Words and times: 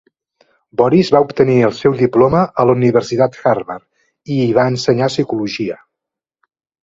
Boris 0.79 1.09
va 1.15 1.19
obtenir 1.25 1.57
el 1.67 1.75
seu 1.79 1.97
diploma 1.99 2.41
a 2.63 2.65
la 2.69 2.75
Universitat 2.79 3.37
Harvard, 3.51 3.85
i 4.37 4.41
hi 4.45 4.49
va 4.59 4.65
ensenyar 4.73 5.11
psicologia. 5.13 5.77